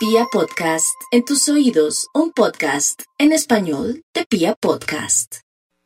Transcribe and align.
Pia 0.00 0.24
Podcast, 0.32 0.98
en 1.10 1.26
tus 1.26 1.46
oídos, 1.50 2.08
un 2.14 2.32
podcast 2.32 3.02
en 3.18 3.32
español 3.32 4.02
de 4.14 4.24
Pia 4.24 4.54
Podcast. 4.54 5.40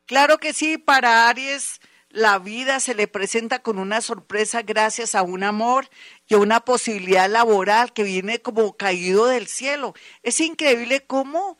Claro 0.06 0.38
que 0.38 0.52
sí, 0.52 0.78
para 0.78 1.28
Aries 1.28 1.80
la 2.10 2.38
vida 2.38 2.78
se 2.78 2.94
le 2.94 3.08
presenta 3.08 3.58
con 3.58 3.76
una 3.76 4.00
sorpresa 4.00 4.62
gracias 4.62 5.16
a 5.16 5.22
un 5.22 5.42
amor 5.42 5.88
y 6.28 6.34
a 6.34 6.38
una 6.38 6.60
posibilidad 6.60 7.28
laboral 7.28 7.92
que 7.92 8.04
viene 8.04 8.40
como 8.40 8.76
caído 8.76 9.26
del 9.26 9.48
cielo. 9.48 9.94
Es 10.22 10.38
increíble 10.38 11.04
cómo 11.04 11.58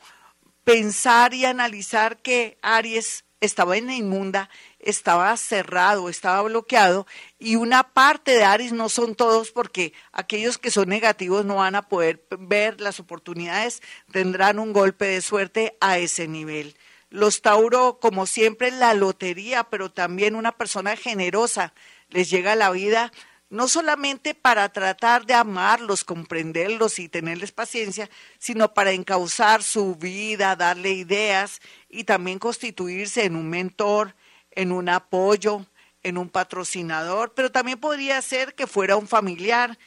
pensar 0.63 1.33
y 1.33 1.43
analizar 1.43 2.21
que 2.21 2.57
Aries 2.61 3.24
estaba 3.41 3.77
en 3.77 3.87
la 3.87 3.95
inmunda, 3.95 4.49
estaba 4.79 5.35
cerrado, 5.37 6.09
estaba 6.09 6.41
bloqueado 6.43 7.05
y 7.39 7.55
una 7.55 7.83
parte 7.83 8.31
de 8.31 8.43
Aries 8.43 8.73
no 8.73 8.89
son 8.89 9.15
todos 9.15 9.51
porque 9.51 9.93
aquellos 10.11 10.57
que 10.57 10.71
son 10.71 10.89
negativos 10.89 11.45
no 11.45 11.55
van 11.55 11.75
a 11.75 11.87
poder 11.87 12.25
ver 12.39 12.81
las 12.81 12.99
oportunidades, 12.99 13.81
tendrán 14.11 14.59
un 14.59 14.73
golpe 14.73 15.05
de 15.05 15.21
suerte 15.21 15.77
a 15.81 15.97
ese 15.97 16.27
nivel. 16.27 16.75
Los 17.09 17.41
Tauro, 17.41 17.99
como 17.99 18.25
siempre, 18.25 18.71
la 18.71 18.93
lotería, 18.93 19.65
pero 19.65 19.91
también 19.91 20.35
una 20.35 20.51
persona 20.51 20.95
generosa 20.95 21.73
les 22.09 22.29
llega 22.29 22.53
a 22.53 22.57
la 22.57 22.71
vida 22.71 23.11
no 23.49 23.67
solamente 23.67 24.33
para 24.33 24.69
tratar 24.69 25.25
de 25.25 25.33
amarlos, 25.33 26.03
comprenderlos 26.03 26.99
y 26.99 27.09
tenerles 27.09 27.51
paciencia, 27.51 28.09
sino 28.39 28.73
para 28.73 28.91
encauzar 28.91 29.63
su 29.63 29.95
vida, 29.95 30.55
darle 30.55 30.91
ideas 30.91 31.61
y 31.89 32.03
también 32.05 32.39
constituirse 32.39 33.25
en 33.25 33.35
un 33.35 33.49
mentor, 33.49 34.15
en 34.51 34.71
un 34.71 34.89
apoyo, 34.89 35.65
en 36.03 36.17
un 36.17 36.29
patrocinador, 36.29 37.33
pero 37.33 37.51
también 37.51 37.79
podría 37.79 38.21
ser 38.21 38.55
que 38.55 38.67
fuera 38.67 38.95
un 38.95 39.07
familiar 39.07 39.77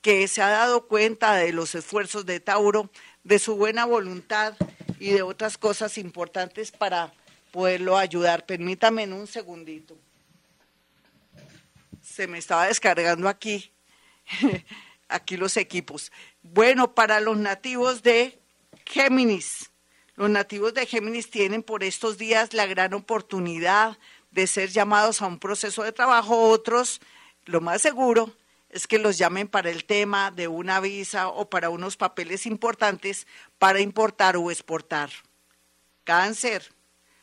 que 0.00 0.26
se 0.28 0.42
ha 0.42 0.48
dado 0.48 0.86
cuenta 0.88 1.34
de 1.34 1.52
los 1.52 1.74
esfuerzos 1.74 2.26
de 2.26 2.40
Tauro, 2.40 2.90
de 3.24 3.38
su 3.38 3.56
buena 3.56 3.84
voluntad 3.84 4.54
y 4.98 5.10
de 5.10 5.22
otras 5.22 5.56
cosas 5.56 5.96
importantes 5.96 6.72
para 6.72 7.12
poderlo 7.52 7.96
ayudar. 7.96 8.44
Permítame 8.44 9.06
un 9.12 9.26
segundito. 9.26 9.96
Se 12.12 12.26
me 12.26 12.36
estaba 12.36 12.66
descargando 12.66 13.26
aquí, 13.26 13.72
aquí 15.08 15.38
los 15.38 15.56
equipos. 15.56 16.12
Bueno, 16.42 16.94
para 16.94 17.20
los 17.20 17.38
nativos 17.38 18.02
de 18.02 18.38
Géminis, 18.84 19.70
los 20.16 20.28
nativos 20.28 20.74
de 20.74 20.84
Géminis 20.84 21.30
tienen 21.30 21.62
por 21.62 21.82
estos 21.82 22.18
días 22.18 22.52
la 22.52 22.66
gran 22.66 22.92
oportunidad 22.92 23.96
de 24.30 24.46
ser 24.46 24.68
llamados 24.68 25.22
a 25.22 25.26
un 25.26 25.38
proceso 25.38 25.84
de 25.84 25.92
trabajo. 25.92 26.50
Otros, 26.50 27.00
lo 27.46 27.62
más 27.62 27.80
seguro, 27.80 28.36
es 28.68 28.86
que 28.86 28.98
los 28.98 29.16
llamen 29.16 29.48
para 29.48 29.70
el 29.70 29.86
tema 29.86 30.30
de 30.30 30.48
una 30.48 30.80
visa 30.80 31.28
o 31.28 31.48
para 31.48 31.70
unos 31.70 31.96
papeles 31.96 32.44
importantes 32.44 33.26
para 33.58 33.80
importar 33.80 34.36
o 34.36 34.50
exportar. 34.50 35.08
Cáncer. 36.04 36.74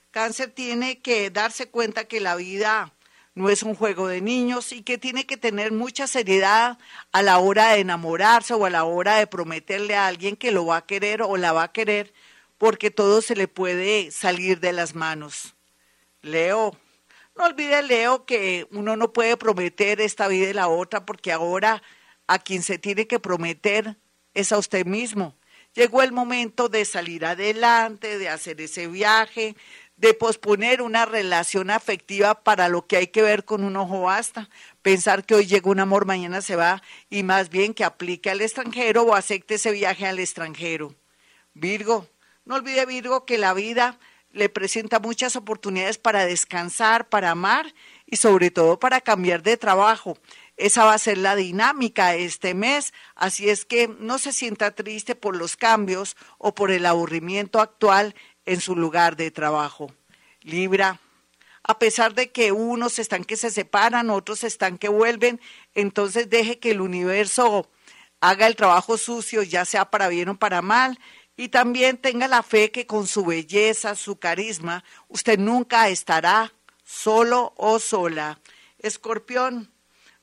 Cáncer 0.09 0.49
tiene 0.49 0.99
que 0.99 1.29
darse 1.29 1.69
cuenta 1.69 2.05
que 2.05 2.19
la 2.19 2.35
vida 2.35 2.91
no 3.35 3.49
es 3.49 3.63
un 3.63 3.75
juego 3.75 4.07
de 4.07 4.21
niños 4.21 4.71
y 4.71 4.81
que 4.81 4.97
tiene 4.97 5.25
que 5.25 5.37
tener 5.37 5.71
mucha 5.71 6.07
seriedad 6.07 6.77
a 7.11 7.21
la 7.21 7.37
hora 7.39 7.71
de 7.71 7.79
enamorarse 7.79 8.53
o 8.53 8.65
a 8.65 8.69
la 8.69 8.83
hora 8.83 9.17
de 9.17 9.27
prometerle 9.27 9.95
a 9.95 10.07
alguien 10.07 10.35
que 10.35 10.51
lo 10.51 10.65
va 10.65 10.77
a 10.77 10.85
querer 10.85 11.21
o 11.21 11.37
la 11.37 11.53
va 11.53 11.63
a 11.63 11.71
querer, 11.71 12.13
porque 12.57 12.91
todo 12.91 13.21
se 13.21 13.35
le 13.35 13.47
puede 13.47 14.11
salir 14.11 14.59
de 14.59 14.73
las 14.73 14.95
manos. 14.95 15.55
Leo, 16.21 16.77
no 17.35 17.45
olvide, 17.45 17.81
Leo, 17.81 18.25
que 18.25 18.67
uno 18.71 18.97
no 18.97 19.13
puede 19.13 19.37
prometer 19.37 20.01
esta 20.01 20.27
vida 20.27 20.49
y 20.49 20.53
la 20.53 20.67
otra, 20.67 21.05
porque 21.05 21.31
ahora 21.31 21.81
a 22.27 22.39
quien 22.39 22.61
se 22.63 22.77
tiene 22.77 23.07
que 23.07 23.19
prometer 23.19 23.97
es 24.33 24.51
a 24.51 24.57
usted 24.57 24.85
mismo. 24.85 25.35
Llegó 25.73 26.01
el 26.01 26.11
momento 26.11 26.67
de 26.67 26.83
salir 26.83 27.25
adelante, 27.25 28.17
de 28.17 28.27
hacer 28.27 28.59
ese 28.59 28.87
viaje, 28.87 29.55
de 29.99 30.13
posponer 30.13 30.81
una 30.81 31.05
relación 31.05 31.69
afectiva 31.69 32.43
para 32.43 32.69
lo 32.69 32.87
que 32.87 32.95
hay 32.95 33.07
que 33.07 33.21
ver 33.21 33.43
con 33.43 33.65
un 33.65 33.75
ojo 33.75 34.03
basta, 34.03 34.49
pensar 34.81 35.25
que 35.25 35.35
hoy 35.35 35.45
llega 35.45 35.69
un 35.69 35.81
amor, 35.81 36.05
mañana 36.05 36.41
se 36.41 36.55
va, 36.55 36.81
y 37.09 37.23
más 37.23 37.49
bien 37.49 37.73
que 37.73 37.83
aplique 37.83 38.29
al 38.29 38.39
extranjero 38.39 39.03
o 39.03 39.13
acepte 39.13 39.55
ese 39.55 39.71
viaje 39.71 40.07
al 40.07 40.19
extranjero. 40.19 40.95
Virgo, 41.53 42.07
no 42.45 42.55
olvide 42.55 42.85
Virgo 42.85 43.25
que 43.25 43.37
la 43.37 43.53
vida 43.53 43.99
le 44.31 44.47
presenta 44.47 44.99
muchas 44.99 45.35
oportunidades 45.35 45.97
para 45.97 46.25
descansar, 46.25 47.09
para 47.09 47.31
amar 47.31 47.73
y 48.05 48.15
sobre 48.15 48.51
todo 48.51 48.79
para 48.79 49.01
cambiar 49.01 49.43
de 49.43 49.57
trabajo. 49.57 50.17
Esa 50.55 50.85
va 50.85 50.93
a 50.93 50.99
ser 50.99 51.17
la 51.17 51.35
dinámica 51.35 52.15
este 52.15 52.53
mes, 52.53 52.93
así 53.15 53.49
es 53.49 53.65
que 53.65 53.89
no 53.99 54.17
se 54.17 54.31
sienta 54.31 54.71
triste 54.71 55.15
por 55.15 55.35
los 55.35 55.57
cambios 55.57 56.15
o 56.37 56.55
por 56.55 56.71
el 56.71 56.85
aburrimiento 56.85 57.59
actual 57.59 58.15
en 58.45 58.61
su 58.61 58.75
lugar 58.75 59.15
de 59.15 59.31
trabajo. 59.31 59.91
Libra, 60.41 60.99
a 61.63 61.79
pesar 61.79 62.13
de 62.13 62.31
que 62.31 62.51
unos 62.51 62.99
están 62.99 63.23
que 63.23 63.35
se 63.35 63.51
separan, 63.51 64.09
otros 64.09 64.43
están 64.43 64.77
que 64.77 64.89
vuelven, 64.89 65.39
entonces 65.75 66.29
deje 66.29 66.59
que 66.59 66.71
el 66.71 66.81
universo 66.81 67.69
haga 68.21 68.47
el 68.47 68.55
trabajo 68.55 68.97
sucio, 68.97 69.43
ya 69.43 69.65
sea 69.65 69.91
para 69.91 70.07
bien 70.07 70.29
o 70.29 70.39
para 70.39 70.61
mal, 70.61 70.99
y 71.35 71.49
también 71.49 71.97
tenga 71.97 72.27
la 72.27 72.43
fe 72.43 72.71
que 72.71 72.85
con 72.85 73.07
su 73.07 73.25
belleza, 73.25 73.95
su 73.95 74.19
carisma, 74.19 74.83
usted 75.07 75.39
nunca 75.39 75.89
estará 75.89 76.53
solo 76.83 77.53
o 77.55 77.79
sola. 77.79 78.39
Escorpión, 78.79 79.71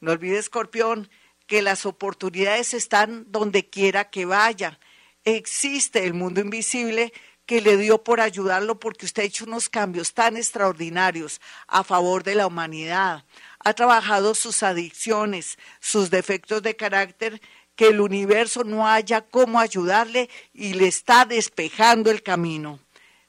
no 0.01 0.13
olvide 0.13 0.39
Escorpión, 0.39 1.09
que 1.47 1.63
las 1.63 1.87
oportunidades 1.87 2.75
están 2.75 3.25
donde 3.29 3.69
quiera 3.69 4.11
que 4.11 4.25
vaya. 4.25 4.79
Existe 5.25 6.05
el 6.05 6.13
mundo 6.13 6.41
invisible 6.41 7.13
que 7.47 7.61
le 7.61 7.77
dio 7.77 8.03
por 8.03 8.21
ayudarlo 8.21 8.79
porque 8.79 9.07
usted 9.07 9.23
ha 9.23 9.27
hecho 9.27 9.45
unos 9.45 9.69
cambios 9.69 10.13
tan 10.13 10.37
extraordinarios 10.37 11.41
a 11.69 11.85
favor 11.85 12.25
de 12.25 12.35
la 12.35 12.47
humanidad. 12.47 13.25
Ha 13.61 13.73
trabajado 13.73 14.35
sus 14.35 14.63
adicciones, 14.63 15.57
sus 15.81 16.11
defectos 16.11 16.63
de 16.63 16.77
carácter, 16.77 17.41
que 17.77 17.89
el 17.89 18.01
universo 18.01 18.65
no 18.65 18.89
haya 18.89 19.21
cómo 19.21 19.61
ayudarle 19.61 20.29
y 20.53 20.75
le 20.75 20.89
está 20.89 21.25
despejando 21.25 22.11
el 22.11 22.23
camino. 22.23 22.81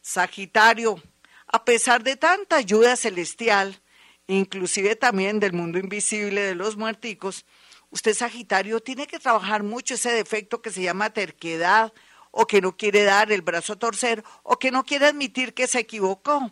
Sagitario, 0.02 1.02
a 1.48 1.64
pesar 1.64 2.04
de 2.04 2.16
tanta 2.16 2.56
ayuda 2.56 2.96
celestial, 2.96 3.82
inclusive 4.26 4.96
también 4.96 5.40
del 5.40 5.54
mundo 5.54 5.78
invisible 5.78 6.42
de 6.42 6.56
los 6.56 6.78
muerticos, 6.78 7.46
usted 7.90 8.14
Sagitario 8.14 8.80
tiene 8.80 9.06
que 9.06 9.20
trabajar 9.20 9.64
mucho 9.64 9.94
ese 9.94 10.12
defecto 10.12 10.62
que 10.62 10.72
se 10.72 10.82
llama 10.82 11.12
terquedad, 11.12 11.94
o 12.40 12.46
que 12.46 12.62
no 12.62 12.78
quiere 12.78 13.04
dar 13.04 13.32
el 13.32 13.42
brazo 13.42 13.74
a 13.74 13.80
torcer 13.80 14.24
o 14.44 14.60
que 14.60 14.70
no 14.70 14.84
quiere 14.84 15.08
admitir 15.08 15.56
que 15.56 15.66
se 15.66 15.80
equivocó. 15.80 16.52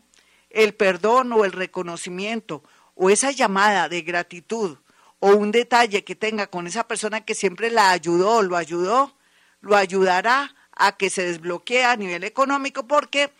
El 0.50 0.74
perdón 0.74 1.32
o 1.32 1.46
el 1.46 1.52
reconocimiento 1.52 2.64
o 2.96 3.12
esa 3.12 3.30
llamada 3.30 3.88
de 3.88 4.02
gratitud 4.02 4.80
o 5.20 5.30
un 5.36 5.52
detalle 5.52 6.04
que 6.04 6.16
tenga 6.16 6.48
con 6.48 6.66
esa 6.66 6.88
persona 6.88 7.22
que 7.22 7.36
siempre 7.36 7.70
la 7.70 7.92
ayudó 7.92 8.42
lo 8.42 8.58
ayudó, 8.58 9.16
lo 9.62 9.76
ayudará 9.76 10.56
a 10.72 10.98
que 10.98 11.12
se 11.12 11.24
desbloquee 11.24 11.84
a 11.84 11.96
nivel 11.96 12.24
económico 12.24 12.88
porque 12.88 13.32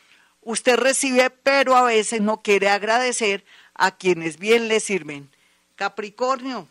usted 0.42 0.78
recibe, 0.78 1.32
pero 1.32 1.76
a 1.76 1.82
veces 1.82 2.22
no 2.22 2.44
quiere 2.44 2.70
agradecer 2.70 3.44
a 3.74 3.98
quienes 3.98 4.38
bien 4.38 4.68
le 4.68 4.80
sirven. 4.82 5.32
Capricornio, 5.76 6.68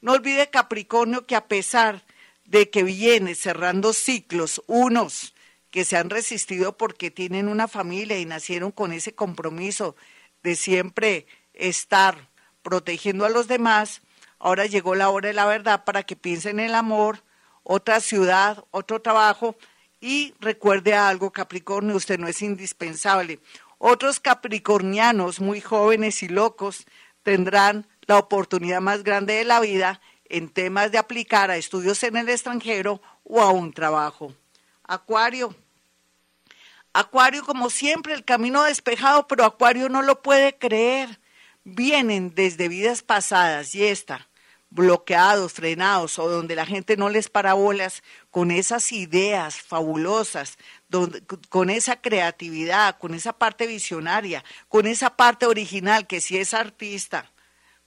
no 0.00 0.12
olvide 0.12 0.50
Capricornio 0.50 1.26
que 1.26 1.34
a 1.34 1.48
pesar 1.48 2.05
de 2.46 2.70
que 2.70 2.82
viene 2.82 3.34
cerrando 3.34 3.92
ciclos, 3.92 4.62
unos 4.66 5.34
que 5.70 5.84
se 5.84 5.96
han 5.96 6.10
resistido 6.10 6.76
porque 6.76 7.10
tienen 7.10 7.48
una 7.48 7.68
familia 7.68 8.18
y 8.18 8.24
nacieron 8.24 8.70
con 8.70 8.92
ese 8.92 9.14
compromiso 9.14 9.96
de 10.42 10.54
siempre 10.56 11.26
estar 11.52 12.28
protegiendo 12.62 13.24
a 13.24 13.30
los 13.30 13.48
demás, 13.48 14.02
ahora 14.38 14.66
llegó 14.66 14.94
la 14.94 15.10
hora 15.10 15.28
de 15.28 15.34
la 15.34 15.46
verdad 15.46 15.84
para 15.84 16.02
que 16.04 16.16
piensen 16.16 16.60
en 16.60 16.66
el 16.66 16.74
amor, 16.74 17.22
otra 17.62 18.00
ciudad, 18.00 18.64
otro 18.70 19.02
trabajo 19.02 19.56
y 20.00 20.34
recuerde 20.40 20.94
algo, 20.94 21.32
Capricornio, 21.32 21.96
usted 21.96 22.18
no 22.18 22.28
es 22.28 22.42
indispensable. 22.42 23.40
Otros 23.78 24.20
capricornianos 24.20 25.40
muy 25.40 25.60
jóvenes 25.60 26.22
y 26.22 26.28
locos 26.28 26.86
tendrán 27.22 27.86
la 28.06 28.18
oportunidad 28.18 28.80
más 28.80 29.02
grande 29.02 29.34
de 29.34 29.44
la 29.44 29.60
vida 29.60 30.00
en 30.30 30.48
temas 30.48 30.92
de 30.92 30.98
aplicar 30.98 31.50
a 31.50 31.56
estudios 31.56 32.02
en 32.02 32.16
el 32.16 32.28
extranjero 32.28 33.00
o 33.24 33.40
a 33.40 33.50
un 33.50 33.72
trabajo. 33.72 34.34
Acuario. 34.84 35.54
Acuario, 36.92 37.44
como 37.44 37.68
siempre, 37.70 38.14
el 38.14 38.24
camino 38.24 38.62
despejado, 38.62 39.26
pero 39.26 39.44
Acuario 39.44 39.88
no 39.88 40.02
lo 40.02 40.22
puede 40.22 40.56
creer. 40.56 41.20
Vienen 41.64 42.34
desde 42.34 42.68
vidas 42.68 43.02
pasadas 43.02 43.74
y 43.74 43.84
esta, 43.84 44.28
bloqueados, 44.70 45.52
frenados 45.52 46.18
o 46.18 46.28
donde 46.28 46.54
la 46.54 46.66
gente 46.66 46.96
no 46.96 47.08
les 47.08 47.28
para 47.28 47.54
bolas 47.54 48.02
con 48.30 48.50
esas 48.50 48.92
ideas 48.92 49.60
fabulosas, 49.60 50.58
con 51.48 51.70
esa 51.70 52.00
creatividad, 52.00 52.98
con 52.98 53.14
esa 53.14 53.32
parte 53.32 53.66
visionaria, 53.66 54.44
con 54.68 54.86
esa 54.86 55.16
parte 55.16 55.46
original 55.46 56.06
que 56.06 56.20
si 56.20 56.38
es 56.38 56.54
artista 56.54 57.30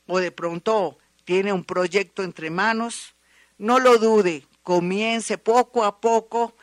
o 0.08 0.20
de 0.20 0.32
pronto 0.32 0.98
tiene 1.30 1.54
un 1.54 1.64
proyecto 1.64 2.24
entre 2.24 2.50
manos, 2.50 3.14
no 3.60 3.78
lo 3.78 4.00
dude, 4.00 4.48
comience 4.64 5.38
poco 5.38 5.86
a 5.86 6.02
poco 6.02 6.56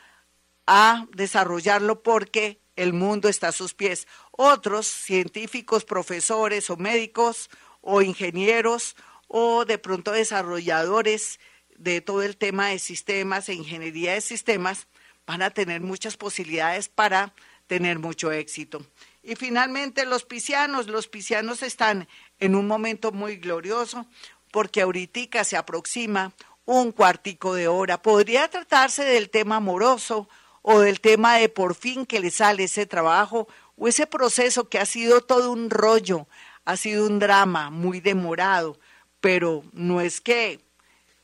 a 0.67 1.07
desarrollarlo 1.15 2.03
porque 2.03 2.59
el 2.75 2.93
mundo 2.93 3.29
está 3.29 3.47
a 3.47 3.53
sus 3.53 3.75
pies. 3.75 4.09
Otros 4.33 4.89
científicos, 4.89 5.85
profesores 5.85 6.69
o 6.69 6.77
médicos 6.77 7.49
o 7.81 8.03
ingenieros 8.03 8.97
o 9.29 9.65
de 9.65 9.79
pronto 9.79 10.11
desarrolladores 10.11 11.39
de 11.77 12.01
todo 12.01 12.25
el 12.25 12.37
tema 12.37 12.71
de 12.71 12.81
sistemas 12.81 13.49
e 13.49 13.55
ingeniería 13.55 14.15
de 14.15 14.21
sistemas 14.21 14.89
van 15.29 15.43
a 15.43 15.51
tener 15.51 15.81
muchas 15.81 16.17
posibilidades 16.17 16.89
para 16.89 17.33
tener 17.69 18.01
mucho 18.01 18.33
éxito. 18.33 18.85
Y 19.23 19.35
finalmente 19.35 20.07
los 20.07 20.25
piscianos, 20.25 20.87
los 20.87 21.09
piscianos 21.09 21.63
están 21.63 22.09
en 22.39 22.55
un 22.55 22.67
momento 22.67 23.11
muy 23.13 23.37
glorioso 23.37 24.07
porque 24.51 24.83
ahorita 24.83 25.45
se 25.45 25.57
aproxima 25.57 26.33
un 26.65 26.93
cuartico 26.93 27.55
de 27.55 27.69
hora. 27.69 28.03
Podría 28.03 28.49
tratarse 28.49 29.05
del 29.05 29.31
tema 29.31 29.57
amoroso 29.57 30.29
o 30.63 30.81
del 30.81 31.01
tema 31.01 31.37
de 31.37 31.49
por 31.49 31.75
fin 31.75 32.05
que 32.05 32.21
le 32.21 32.31
sale 32.31 32.65
ese 32.65 32.87
trabajo 32.87 33.49
o 33.77 33.89
ese 33.89 34.07
proceso 34.07 34.69
que 34.69 34.79
ha 34.79 34.87
sido 34.87 35.21
todo 35.21 35.53
un 35.53 35.71
rollo, 35.71 36.27
ha 36.65 36.77
sido 36.77 37.07
un 37.07 37.19
drama 37.19 37.71
muy 37.71 38.01
demorado, 38.01 38.79
pero 39.21 39.63
no 39.73 40.01
es 40.01 40.21
que 40.21 40.61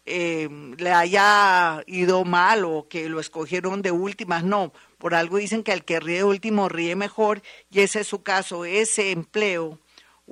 eh, 0.05 0.49
le 0.79 0.93
haya 0.93 1.83
ido 1.87 2.25
mal 2.25 2.65
o 2.65 2.87
que 2.89 3.09
lo 3.09 3.21
escogieron 3.21 3.83
de 3.83 3.91
últimas, 3.91 4.45
no, 4.45 4.73
por 4.99 5.15
algo 5.15 5.39
dicen 5.39 5.63
que 5.63 5.73
el 5.73 5.85
que 5.85 6.01
ríe 6.01 6.25
último 6.25 6.69
ríe 6.69 6.95
mejor 6.97 7.43
y 7.71 7.81
ese 7.81 8.01
es 8.01 8.07
su 8.07 8.23
caso, 8.23 8.65
ese 8.65 9.11
empleo 9.11 9.79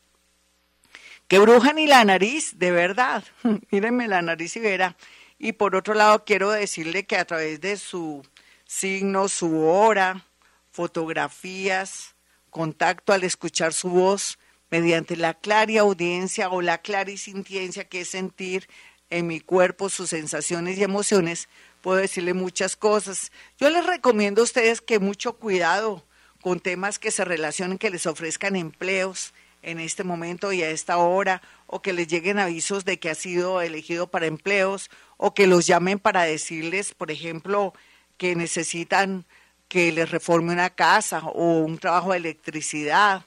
que 1.28 1.38
bruja 1.38 1.72
ni 1.72 1.86
la 1.86 2.04
nariz, 2.04 2.58
de 2.58 2.70
verdad. 2.70 3.24
Mírenme 3.70 4.08
la 4.08 4.22
nariz 4.22 4.56
y 4.56 4.60
verá. 4.60 4.96
Y 5.38 5.52
por 5.52 5.76
otro 5.76 5.94
lado, 5.94 6.24
quiero 6.24 6.50
decirle 6.50 7.06
que 7.06 7.16
a 7.16 7.24
través 7.24 7.60
de 7.60 7.76
su 7.76 8.24
signo, 8.66 9.28
su 9.28 9.66
hora, 9.66 10.24
fotografías, 10.70 12.14
contacto 12.50 13.12
al 13.12 13.24
escuchar 13.24 13.72
su 13.72 13.88
voz, 13.88 14.38
mediante 14.70 15.16
la 15.16 15.34
clara 15.34 15.80
audiencia 15.80 16.50
o 16.50 16.60
la 16.60 16.78
clarisintiencia 16.78 17.84
que 17.84 18.02
es 18.02 18.08
sentir 18.08 18.68
en 19.14 19.28
mi 19.28 19.38
cuerpo 19.38 19.90
sus 19.90 20.10
sensaciones 20.10 20.76
y 20.76 20.82
emociones, 20.82 21.48
puedo 21.82 21.98
decirle 21.98 22.34
muchas 22.34 22.74
cosas. 22.74 23.30
Yo 23.58 23.70
les 23.70 23.86
recomiendo 23.86 24.40
a 24.40 24.44
ustedes 24.44 24.80
que 24.80 24.98
mucho 24.98 25.34
cuidado 25.34 26.04
con 26.42 26.58
temas 26.58 26.98
que 26.98 27.12
se 27.12 27.24
relacionen, 27.24 27.78
que 27.78 27.90
les 27.90 28.06
ofrezcan 28.06 28.56
empleos, 28.56 29.32
en 29.62 29.78
este 29.78 30.02
momento 30.04 30.52
y 30.52 30.62
a 30.62 30.68
esta 30.68 30.98
hora, 30.98 31.42
o 31.68 31.80
que 31.80 31.92
les 31.92 32.08
lleguen 32.08 32.40
avisos 32.40 32.84
de 32.84 32.98
que 32.98 33.08
ha 33.08 33.14
sido 33.14 33.62
elegido 33.62 34.08
para 34.08 34.26
empleos, 34.26 34.90
o 35.16 35.32
que 35.32 35.46
los 35.46 35.64
llamen 35.64 36.00
para 36.00 36.24
decirles, 36.24 36.92
por 36.92 37.12
ejemplo, 37.12 37.72
que 38.18 38.34
necesitan 38.34 39.24
que 39.68 39.92
les 39.92 40.10
reforme 40.10 40.52
una 40.52 40.70
casa 40.70 41.20
o 41.20 41.60
un 41.60 41.78
trabajo 41.78 42.10
de 42.10 42.18
electricidad 42.18 43.24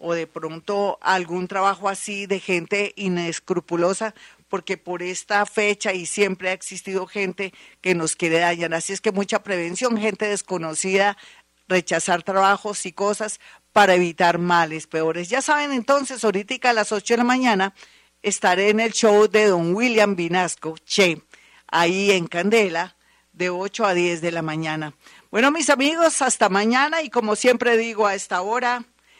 o 0.00 0.14
de 0.14 0.26
pronto 0.26 0.98
algún 1.02 1.46
trabajo 1.46 1.88
así 1.88 2.26
de 2.26 2.40
gente 2.40 2.92
inescrupulosa, 2.96 4.14
porque 4.48 4.76
por 4.76 5.02
esta 5.02 5.46
fecha 5.46 5.92
y 5.92 6.06
siempre 6.06 6.48
ha 6.48 6.52
existido 6.52 7.06
gente 7.06 7.52
que 7.80 7.94
nos 7.94 8.16
quiere 8.16 8.40
dañar. 8.40 8.74
Así 8.74 8.92
es 8.92 9.00
que 9.00 9.12
mucha 9.12 9.42
prevención, 9.42 9.96
gente 9.96 10.26
desconocida, 10.26 11.16
rechazar 11.68 12.22
trabajos 12.22 12.84
y 12.86 12.92
cosas 12.92 13.40
para 13.72 13.94
evitar 13.94 14.38
males 14.38 14.86
peores. 14.86 15.28
Ya 15.28 15.42
saben, 15.42 15.72
entonces, 15.72 16.24
ahorita 16.24 16.70
a 16.70 16.72
las 16.72 16.90
8 16.90 17.14
de 17.14 17.18
la 17.18 17.24
mañana 17.24 17.74
estaré 18.22 18.70
en 18.70 18.80
el 18.80 18.92
show 18.92 19.28
de 19.28 19.46
don 19.46 19.74
William 19.74 20.16
Vinasco, 20.16 20.76
Che, 20.84 21.22
ahí 21.68 22.10
en 22.10 22.26
Candela, 22.26 22.96
de 23.32 23.50
8 23.50 23.86
a 23.86 23.94
10 23.94 24.20
de 24.20 24.32
la 24.32 24.42
mañana. 24.42 24.94
Bueno, 25.30 25.50
mis 25.50 25.70
amigos, 25.70 26.20
hasta 26.22 26.48
mañana 26.48 27.02
y 27.02 27.10
como 27.10 27.36
siempre 27.36 27.76
digo 27.76 28.06
a 28.06 28.14
esta 28.14 28.42
hora, 28.42 28.84